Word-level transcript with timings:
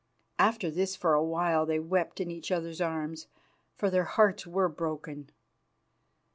After 0.39 0.71
this 0.71 0.95
for 0.95 1.13
a 1.13 1.23
while 1.23 1.67
they 1.67 1.77
wept 1.79 2.19
in 2.19 2.31
each 2.31 2.51
other's 2.51 2.81
arms, 2.81 3.27
for 3.75 3.91
their 3.91 4.05
hearts 4.05 4.47
were 4.47 4.67
broken. 4.67 5.29